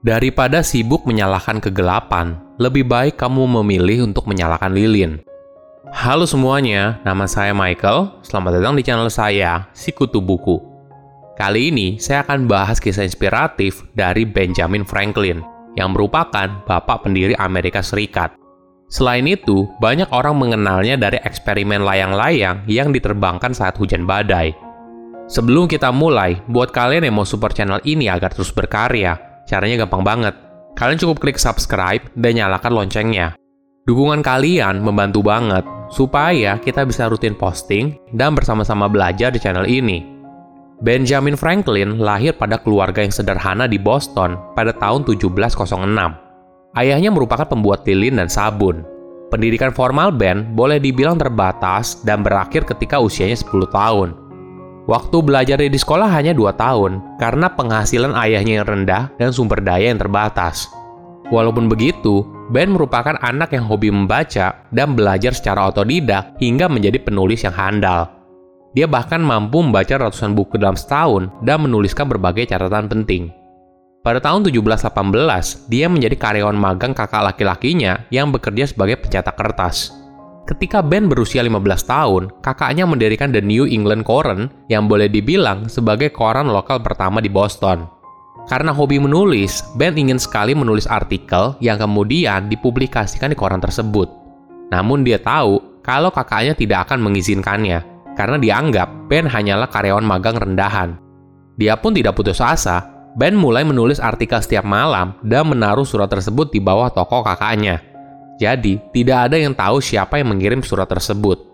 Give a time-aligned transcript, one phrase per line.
[0.00, 5.20] Daripada sibuk menyalahkan kegelapan, lebih baik kamu memilih untuk menyalakan lilin.
[5.92, 8.08] Halo semuanya, nama saya Michael.
[8.24, 10.56] Selamat datang di channel saya, Sikutu Buku.
[11.36, 15.44] Kali ini saya akan bahas kisah inspiratif dari Benjamin Franklin,
[15.76, 18.32] yang merupakan bapak pendiri Amerika Serikat.
[18.88, 24.56] Selain itu, banyak orang mengenalnya dari eksperimen layang-layang yang diterbangkan saat hujan badai.
[25.28, 30.06] Sebelum kita mulai, buat kalian yang mau support channel ini agar terus berkarya, Caranya gampang
[30.06, 30.34] banget.
[30.78, 33.34] Kalian cukup klik subscribe dan nyalakan loncengnya.
[33.82, 40.06] Dukungan kalian membantu banget supaya kita bisa rutin posting dan bersama-sama belajar di channel ini.
[40.78, 45.58] Benjamin Franklin lahir pada keluarga yang sederhana di Boston pada tahun 1706.
[46.78, 48.86] Ayahnya merupakan pembuat lilin dan sabun.
[49.34, 54.29] Pendidikan formal Ben boleh dibilang terbatas dan berakhir ketika usianya 10 tahun.
[54.88, 59.92] Waktu belajar di sekolah hanya 2 tahun, karena penghasilan ayahnya yang rendah dan sumber daya
[59.92, 60.72] yang terbatas.
[61.30, 67.46] Walaupun begitu, Ben merupakan anak yang hobi membaca dan belajar secara otodidak hingga menjadi penulis
[67.46, 68.10] yang handal.
[68.74, 73.30] Dia bahkan mampu membaca ratusan buku dalam setahun dan menuliskan berbagai catatan penting.
[74.00, 79.99] Pada tahun 1718, dia menjadi karyawan magang kakak laki-lakinya yang bekerja sebagai pencetak kertas.
[80.50, 86.10] Ketika Ben berusia 15 tahun, kakaknya mendirikan The New England Courant yang boleh dibilang sebagai
[86.10, 87.86] koran lokal pertama di Boston.
[88.50, 94.10] Karena hobi menulis, Ben ingin sekali menulis artikel yang kemudian dipublikasikan di koran tersebut.
[94.74, 97.86] Namun dia tahu kalau kakaknya tidak akan mengizinkannya,
[98.18, 100.98] karena dianggap Ben hanyalah karyawan magang rendahan.
[101.62, 106.50] Dia pun tidak putus asa, Ben mulai menulis artikel setiap malam dan menaruh surat tersebut
[106.50, 107.89] di bawah toko kakaknya.
[108.40, 111.50] Jadi, tidak ada yang tahu siapa yang mengirim surat tersebut.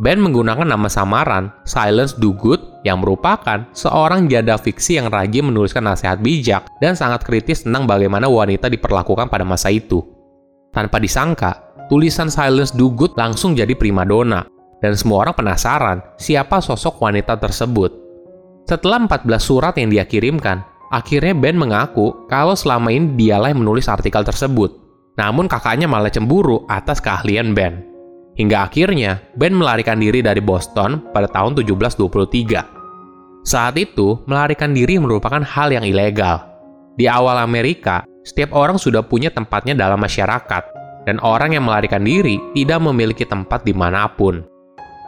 [0.00, 6.16] Ben menggunakan nama samaran Silence Dogood yang merupakan seorang janda fiksi yang rajin menuliskan nasihat
[6.24, 10.00] bijak dan sangat kritis tentang bagaimana wanita diperlakukan pada masa itu.
[10.72, 14.48] Tanpa disangka, tulisan Silence Dogood langsung jadi primadona,
[14.80, 17.92] dan semua orang penasaran siapa sosok wanita tersebut.
[18.64, 23.84] Setelah 14 surat yang dia kirimkan, akhirnya Ben mengaku kalau selama ini dialah yang menulis
[23.84, 24.79] artikel tersebut.
[25.18, 27.82] Namun kakaknya malah cemburu atas keahlian Ben.
[28.38, 33.42] Hingga akhirnya, Ben melarikan diri dari Boston pada tahun 1723.
[33.44, 36.44] Saat itu, melarikan diri merupakan hal yang ilegal.
[36.94, 40.62] Di awal Amerika, setiap orang sudah punya tempatnya dalam masyarakat,
[41.08, 44.44] dan orang yang melarikan diri tidak memiliki tempat di mana pun.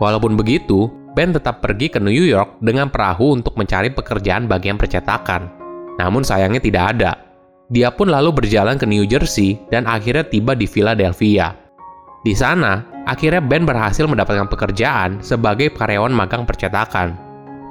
[0.00, 5.52] Walaupun begitu, Ben tetap pergi ke New York dengan perahu untuk mencari pekerjaan bagian percetakan.
[6.00, 7.12] Namun sayangnya tidak ada.
[7.72, 11.56] Dia pun lalu berjalan ke New Jersey dan akhirnya tiba di Philadelphia.
[12.20, 17.16] Di sana, akhirnya Ben berhasil mendapatkan pekerjaan sebagai karyawan magang percetakan.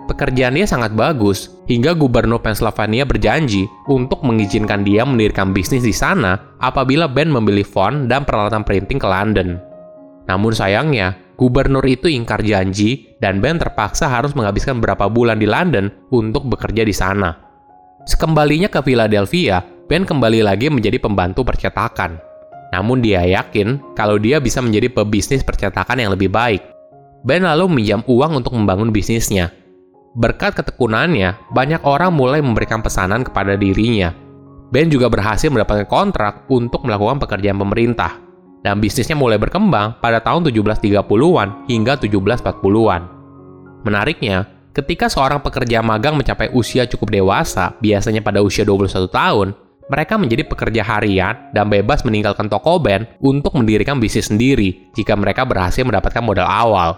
[0.10, 6.58] Pekerjaan dia sangat bagus, hingga gubernur Pennsylvania berjanji untuk mengizinkan dia mendirikan bisnis di sana
[6.58, 9.62] apabila Ben membeli font dan peralatan printing ke London.
[10.26, 15.94] Namun sayangnya, gubernur itu ingkar janji dan Ben terpaksa harus menghabiskan beberapa bulan di London
[16.10, 17.38] untuk bekerja di sana.
[18.04, 22.16] Sekembalinya ke Philadelphia, Ben kembali lagi menjadi pembantu percetakan.
[22.72, 26.64] Namun dia yakin kalau dia bisa menjadi pebisnis percetakan yang lebih baik.
[27.28, 29.52] Ben lalu meminjam uang untuk membangun bisnisnya.
[30.16, 34.16] Berkat ketekunannya, banyak orang mulai memberikan pesanan kepada dirinya.
[34.72, 38.16] Ben juga berhasil mendapatkan kontrak untuk melakukan pekerjaan pemerintah.
[38.64, 43.02] Dan bisnisnya mulai berkembang pada tahun 1730-an hingga 1740-an.
[43.84, 49.52] Menariknya, ketika seorang pekerja magang mencapai usia cukup dewasa, biasanya pada usia 21 tahun,
[49.92, 55.44] mereka menjadi pekerja harian dan bebas meninggalkan toko Ben untuk mendirikan bisnis sendiri jika mereka
[55.44, 56.96] berhasil mendapatkan modal awal.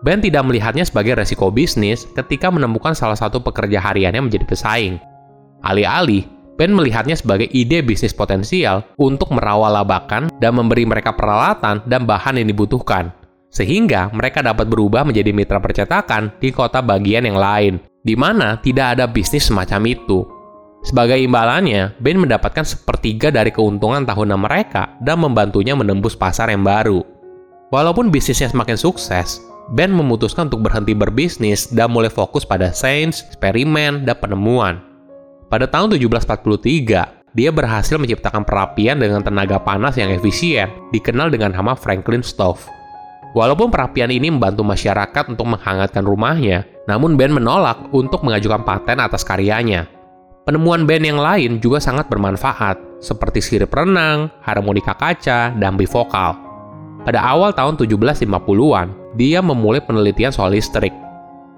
[0.00, 4.96] Ben tidak melihatnya sebagai resiko bisnis ketika menemukan salah satu pekerja hariannya menjadi pesaing.
[5.60, 6.24] Alih-alih,
[6.56, 12.40] Ben melihatnya sebagai ide bisnis potensial untuk merawat labakan dan memberi mereka peralatan dan bahan
[12.40, 13.12] yang dibutuhkan.
[13.52, 18.96] Sehingga mereka dapat berubah menjadi mitra percetakan di kota bagian yang lain, di mana tidak
[18.96, 20.39] ada bisnis semacam itu.
[20.80, 27.04] Sebagai imbalannya, Ben mendapatkan sepertiga dari keuntungan tahunan mereka dan membantunya menembus pasar yang baru.
[27.68, 34.08] Walaupun bisnisnya semakin sukses, Ben memutuskan untuk berhenti berbisnis dan mulai fokus pada sains, eksperimen,
[34.08, 34.80] dan penemuan.
[35.52, 41.78] Pada tahun 1743, dia berhasil menciptakan perapian dengan tenaga panas yang efisien, dikenal dengan nama
[41.78, 42.58] Franklin Stove.
[43.30, 49.22] Walaupun perapian ini membantu masyarakat untuk menghangatkan rumahnya, namun Ben menolak untuk mengajukan paten atas
[49.22, 49.99] karyanya.
[50.48, 56.32] Penemuan band yang lain juga sangat bermanfaat, seperti sirip renang, harmonika kaca, dan bifokal.
[57.04, 60.92] Pada awal tahun 1750-an, dia memulai penelitian soal listrik.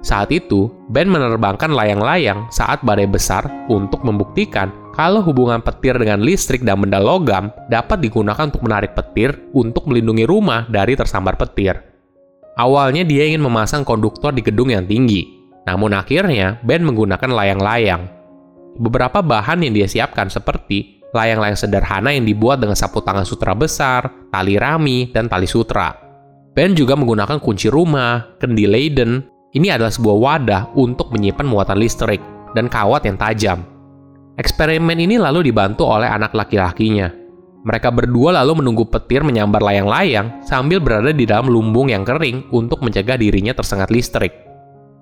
[0.03, 6.67] Saat itu, Ben menerbangkan layang-layang saat badai besar untuk membuktikan kalau hubungan petir dengan listrik
[6.67, 11.79] dan benda logam dapat digunakan untuk menarik petir untuk melindungi rumah dari tersambar petir.
[12.59, 15.25] Awalnya dia ingin memasang konduktor di gedung yang tinggi,
[15.71, 18.22] namun akhirnya Ben menggunakan layang-layang.
[18.79, 24.09] Beberapa bahan yang dia siapkan seperti layang-layang sederhana yang dibuat dengan sapu tangan sutra besar,
[24.33, 25.93] tali rami, dan tali sutra.
[26.53, 29.25] Ben juga menggunakan kunci rumah, kendi Leiden.
[29.53, 32.21] Ini adalah sebuah wadah untuk menyimpan muatan listrik
[32.57, 33.65] dan kawat yang tajam.
[34.41, 37.13] Eksperimen ini lalu dibantu oleh anak laki-lakinya.
[37.63, 42.81] Mereka berdua lalu menunggu petir menyambar layang-layang sambil berada di dalam lumbung yang kering untuk
[42.81, 44.52] mencegah dirinya tersengat listrik.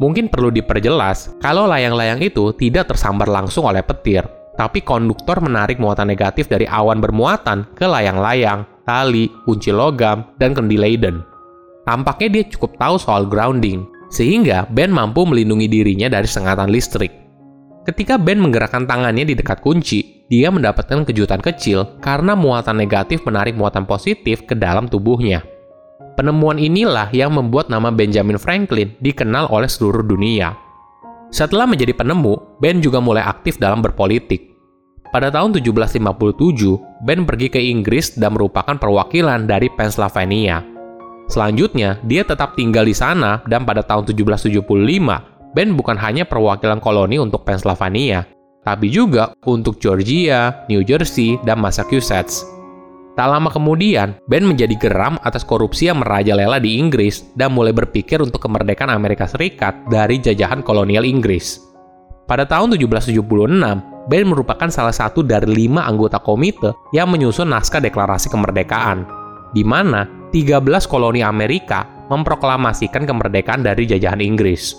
[0.00, 4.24] Mungkin perlu diperjelas kalau layang-layang itu tidak tersambar langsung oleh petir,
[4.56, 10.80] tapi konduktor menarik muatan negatif dari awan bermuatan ke layang-layang, tali, kunci logam, dan kendi
[10.80, 11.20] Leiden.
[11.84, 17.12] Tampaknya dia cukup tahu soal grounding, sehingga Ben mampu melindungi dirinya dari sengatan listrik.
[17.84, 23.52] Ketika Ben menggerakkan tangannya di dekat kunci, dia mendapatkan kejutan kecil karena muatan negatif menarik
[23.52, 25.44] muatan positif ke dalam tubuhnya.
[26.20, 30.52] Penemuan inilah yang membuat nama Benjamin Franklin dikenal oleh seluruh dunia.
[31.32, 34.52] Setelah menjadi penemu, Ben juga mulai aktif dalam berpolitik.
[35.16, 36.76] Pada tahun 1757,
[37.08, 40.60] Ben pergi ke Inggris dan merupakan perwakilan dari Pennsylvania.
[41.32, 47.16] Selanjutnya, dia tetap tinggal di sana dan pada tahun 1775, Ben bukan hanya perwakilan koloni
[47.16, 48.28] untuk Pennsylvania,
[48.60, 52.59] tapi juga untuk Georgia, New Jersey, dan Massachusetts.
[53.18, 58.22] Tak lama kemudian, Ben menjadi geram atas korupsi yang merajalela di Inggris dan mulai berpikir
[58.22, 61.58] untuk kemerdekaan Amerika Serikat dari jajahan kolonial Inggris.
[62.30, 68.30] Pada tahun 1776, Ben merupakan salah satu dari lima anggota komite yang menyusun naskah deklarasi
[68.30, 69.02] kemerdekaan,
[69.50, 74.78] di mana 13 koloni Amerika memproklamasikan kemerdekaan dari jajahan Inggris.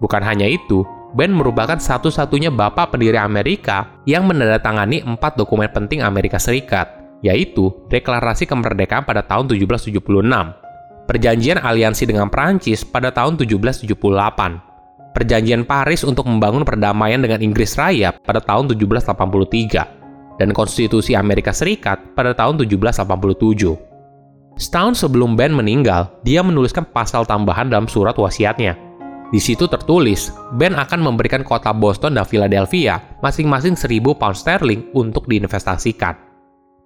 [0.00, 6.40] Bukan hanya itu, Ben merupakan satu-satunya bapak pendiri Amerika yang menandatangani empat dokumen penting Amerika
[6.40, 10.00] Serikat, yaitu Deklarasi Kemerdekaan pada tahun 1776,
[11.10, 13.90] Perjanjian Aliansi dengan Prancis pada tahun 1778,
[15.10, 21.98] Perjanjian Paris untuk membangun perdamaian dengan Inggris Raya pada tahun 1783, dan Konstitusi Amerika Serikat
[22.14, 23.90] pada tahun 1787.
[24.54, 28.78] Setahun sebelum Ben meninggal, dia menuliskan pasal tambahan dalam surat wasiatnya.
[29.34, 35.26] Di situ tertulis, Ben akan memberikan kota Boston dan Philadelphia masing-masing 1000 pound sterling untuk
[35.26, 36.29] diinvestasikan.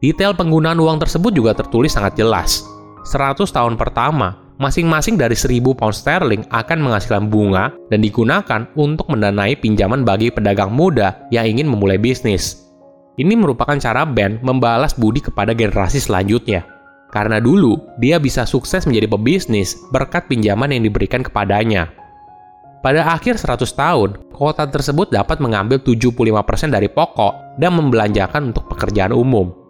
[0.02, 2.66] Detail penggunaan uang tersebut juga tertulis sangat jelas.
[3.04, 9.58] 100 tahun pertama, masing-masing dari 1000 pound sterling akan menghasilkan bunga dan digunakan untuk mendanai
[9.58, 12.64] pinjaman bagi pedagang muda yang ingin memulai bisnis.
[13.14, 16.66] Ini merupakan cara Ben membalas budi kepada generasi selanjutnya.
[17.14, 21.94] Karena dulu, dia bisa sukses menjadi pebisnis berkat pinjaman yang diberikan kepadanya.
[22.82, 29.14] Pada akhir 100 tahun, kota tersebut dapat mengambil 75% dari pokok dan membelanjakan untuk pekerjaan
[29.14, 29.63] umum.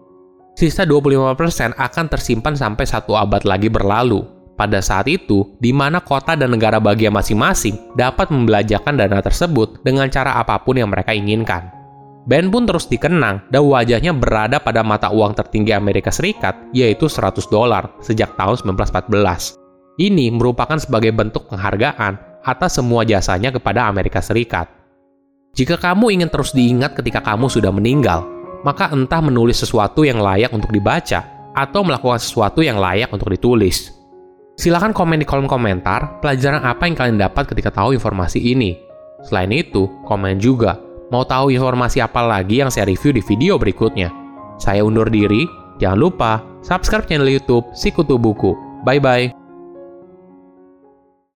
[0.54, 4.22] Sisa 25% akan tersimpan sampai satu abad lagi berlalu.
[4.54, 10.06] Pada saat itu, di mana kota dan negara bagian masing-masing dapat membelanjakan dana tersebut dengan
[10.06, 11.74] cara apa pun yang mereka inginkan.
[12.24, 17.50] Ben pun terus dikenang dan wajahnya berada pada mata uang tertinggi Amerika Serikat, yaitu 100
[17.50, 19.58] dolar sejak tahun 1914.
[19.98, 24.70] Ini merupakan sebagai bentuk penghargaan atas semua jasanya kepada Amerika Serikat.
[25.54, 28.26] Jika kamu ingin terus diingat ketika kamu sudah meninggal,
[28.64, 33.92] maka entah menulis sesuatu yang layak untuk dibaca atau melakukan sesuatu yang layak untuk ditulis.
[34.58, 38.80] Silahkan komen di kolom komentar pelajaran apa yang kalian dapat ketika tahu informasi ini.
[39.26, 40.78] Selain itu, komen juga
[41.12, 44.08] Mau tahu informasi apa lagi yang saya review di video berikutnya?
[44.56, 45.44] Saya undur diri,
[45.76, 48.56] jangan lupa subscribe channel YouTube Sikutu Buku.
[48.82, 49.43] Bye bye.